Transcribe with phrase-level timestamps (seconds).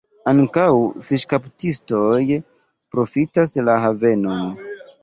[0.29, 0.63] Ankaŭ
[1.09, 2.17] fiŝkaptistoj
[2.97, 4.55] profitas la havenon.